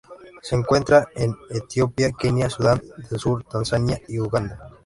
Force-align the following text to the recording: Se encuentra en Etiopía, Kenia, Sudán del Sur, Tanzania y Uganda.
Se 0.41 0.55
encuentra 0.55 1.09
en 1.15 1.37
Etiopía, 1.51 2.09
Kenia, 2.17 2.49
Sudán 2.49 2.81
del 3.07 3.19
Sur, 3.19 3.43
Tanzania 3.43 4.01
y 4.07 4.17
Uganda. 4.17 4.57